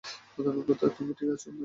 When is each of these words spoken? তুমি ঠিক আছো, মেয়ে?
তুমি 0.95 1.11
ঠিক 1.19 1.29
আছো, 1.29 1.47
মেয়ে? 1.47 1.59